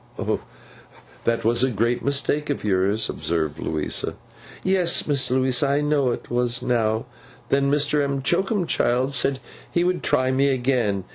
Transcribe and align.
'That 1.25 1.45
was 1.45 1.61
a 1.63 1.69
great 1.69 2.03
mistake 2.03 2.49
of 2.49 2.63
yours,' 2.63 3.07
observed 3.07 3.59
Louisa. 3.59 4.15
'Yes, 4.63 5.05
Miss 5.05 5.29
Louisa, 5.29 5.67
I 5.67 5.81
know 5.81 6.09
it 6.09 6.31
was, 6.31 6.63
now. 6.63 7.05
Then 7.49 7.69
Mr. 7.71 8.03
M'Choakumchild 8.09 9.13
said 9.13 9.39
he 9.69 9.83
would 9.83 10.01
try 10.01 10.31
me 10.31 10.47
again. 10.47 11.03